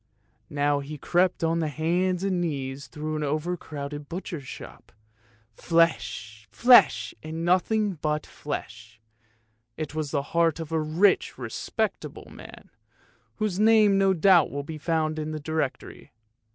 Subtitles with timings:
[0.49, 4.91] Now he crept on hands and knees through an over crowded butcher's shop.
[5.53, 8.99] Flesh, flesh, and nothing but flesh;
[9.77, 12.71] it was the heart of a rich respectable man,
[13.35, 16.11] whose name no doubt will be found in the directory.